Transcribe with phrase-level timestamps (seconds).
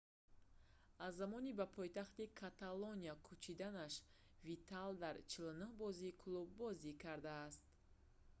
[1.05, 3.93] аз замони ба пойтахти каталония кӯчиданаш
[4.47, 7.63] видал дар 49 бозии клуб бозӣ кардааст